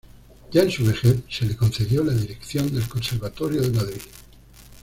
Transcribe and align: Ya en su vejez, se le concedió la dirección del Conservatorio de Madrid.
Ya 0.51 0.63
en 0.63 0.71
su 0.71 0.83
vejez, 0.83 1.17
se 1.29 1.45
le 1.45 1.55
concedió 1.55 2.03
la 2.03 2.13
dirección 2.13 2.73
del 2.73 2.89
Conservatorio 2.89 3.61
de 3.61 3.69
Madrid. 3.69 4.01